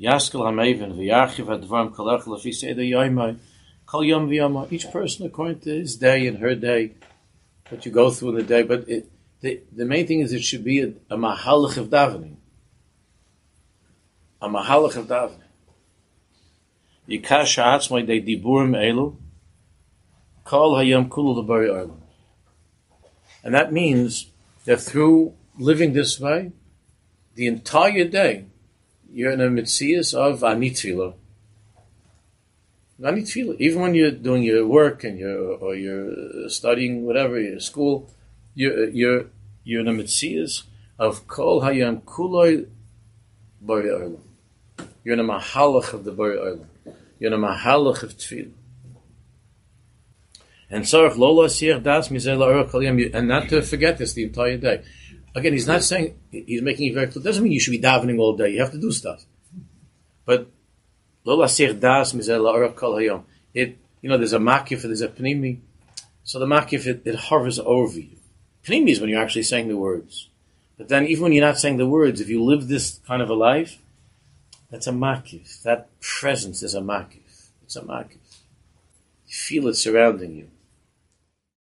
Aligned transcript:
Yaskel 0.00 0.40
Hameven 0.40 0.96
v'Yarchiv 0.96 1.46
Advarim 1.46 1.94
Kalech 1.94 2.22
Lefi 2.22 2.52
Seder 2.52 2.82
Yoimai 2.82 3.38
Kol 3.86 4.04
Yom 4.04 4.28
V'Yoma. 4.28 4.70
Each 4.72 4.90
person 4.90 5.26
according 5.26 5.60
to 5.60 5.70
his 5.70 5.96
day 5.96 6.26
and 6.26 6.38
her 6.38 6.54
day, 6.54 6.92
what 7.68 7.84
you 7.84 7.92
go 7.92 8.10
through 8.10 8.30
in 8.30 8.34
the 8.36 8.42
day. 8.42 8.62
But 8.62 8.88
it, 8.88 9.10
the 9.40 9.60
the 9.72 9.84
main 9.84 10.06
thing 10.06 10.20
is 10.20 10.32
it 10.32 10.42
should 10.42 10.64
be 10.64 10.80
a, 10.80 10.92
a 11.10 11.16
mahalach 11.16 11.76
of 11.76 11.88
davening. 11.88 12.36
A 14.40 14.48
mahalach 14.48 14.96
of 14.96 15.06
davening. 15.06 15.38
Yikash 17.08 17.56
ha'atzmai 17.56 18.06
de 18.06 18.20
diburim 18.20 18.76
elu 18.76 19.16
kol 20.44 20.74
hayam 20.74 21.08
kulu 21.08 21.44
lebari 21.44 21.68
olam. 21.68 21.98
And 23.44 23.54
that 23.54 23.72
means 23.72 24.30
that 24.64 24.80
through 24.80 25.34
living 25.58 25.92
this 25.92 26.20
way, 26.20 26.52
the 27.34 27.46
entire 27.46 28.04
day, 28.04 28.46
you're 29.12 29.32
in 29.32 29.40
a 29.40 29.48
mitzias 29.48 30.14
of 30.14 30.40
anitfila. 30.40 31.14
Anitfila. 33.00 33.56
Even 33.58 33.82
when 33.82 33.94
you're 33.94 34.10
doing 34.10 34.42
your 34.42 34.66
work 34.66 35.04
and 35.04 35.18
you're, 35.18 35.54
or 35.56 35.74
you're 35.74 36.48
studying 36.48 37.04
whatever, 37.04 37.38
your 37.38 37.60
school, 37.60 38.10
you're, 38.54 38.88
you're, 38.88 39.26
you're 39.64 39.80
in 39.80 39.88
a 39.88 39.92
mitzias 39.92 40.62
of 40.98 41.26
kol 41.26 41.60
hayam 41.60 42.02
kuloi 42.02 42.66
bari 43.60 43.88
olam. 43.88 44.18
You're 45.04 45.14
in 45.14 45.20
a 45.20 45.24
mahalach 45.24 45.92
of 45.92 46.04
the 46.04 46.12
bari 46.12 46.36
olam. 46.36 46.66
You're 47.18 47.32
in 47.32 47.42
a 47.42 47.46
mahalach 47.46 48.02
of 48.02 48.16
tefillah. 48.16 48.52
And 50.70 50.84
sorach 50.84 51.18
lola 51.18 51.48
das 51.48 52.08
mizel 52.08 53.14
and 53.14 53.28
not 53.28 53.50
to 53.50 53.60
forget 53.60 53.98
this 53.98 54.14
the 54.14 54.24
entire 54.24 54.56
day. 54.56 54.82
Again, 55.34 55.52
he's 55.52 55.66
not 55.66 55.82
saying 55.82 56.18
he's 56.30 56.62
making 56.62 56.90
it 56.90 56.94
very 56.94 57.06
clear. 57.06 57.24
Doesn't 57.24 57.42
mean 57.42 57.52
you 57.52 57.60
should 57.60 57.70
be 57.70 57.80
davening 57.80 58.18
all 58.18 58.36
day. 58.36 58.50
You 58.50 58.60
have 58.60 58.72
to 58.72 58.80
do 58.80 58.92
stuff. 58.92 59.24
But. 60.24 60.48
It 61.24 61.28
you 64.02 64.08
know 64.08 64.18
there's 64.18 64.32
a 64.32 64.38
makif, 64.38 64.82
there's 64.82 65.00
a 65.00 65.08
pnimi. 65.08 65.60
So 66.24 66.38
the 66.38 66.46
makif 66.46 66.86
it, 66.86 67.02
it 67.04 67.14
hovers 67.14 67.58
over 67.60 67.98
you. 67.98 68.18
Pnimi 68.64 68.90
is 68.90 69.00
when 69.00 69.08
you're 69.08 69.22
actually 69.22 69.44
saying 69.44 69.68
the 69.68 69.76
words. 69.76 70.28
But 70.76 70.88
then 70.88 71.06
even 71.06 71.24
when 71.24 71.32
you're 71.32 71.46
not 71.46 71.58
saying 71.58 71.76
the 71.76 71.86
words, 71.86 72.20
if 72.20 72.28
you 72.28 72.42
live 72.42 72.66
this 72.66 73.00
kind 73.06 73.22
of 73.22 73.30
a 73.30 73.34
life, 73.34 73.78
that's 74.70 74.88
a 74.88 74.92
makif. 74.92 75.62
That 75.62 75.88
presence 76.00 76.62
is 76.62 76.74
a 76.74 76.80
makif. 76.80 77.50
It's 77.62 77.76
a 77.76 77.82
makif. 77.82 78.18
You 79.26 79.34
feel 79.34 79.68
it 79.68 79.74
surrounding 79.74 80.34
you. 80.34 80.48